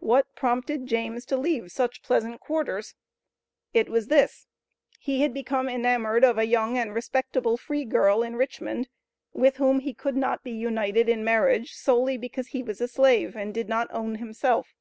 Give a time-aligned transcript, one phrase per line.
[0.00, 2.96] What prompted James to leave such pleasant quarters?
[3.72, 4.48] It was this:
[4.98, 8.88] He had become enamored of a young and respectable free girl in Richmond,
[9.32, 13.36] with whom he could not be united in marriage solely because he was a slave,
[13.36, 14.74] and did not own himself.